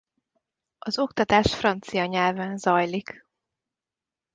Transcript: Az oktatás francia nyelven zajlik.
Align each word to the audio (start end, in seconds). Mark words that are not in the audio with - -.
Az 0.79 0.97
oktatás 0.99 1.55
francia 1.55 2.05
nyelven 2.05 2.57
zajlik. 2.57 3.25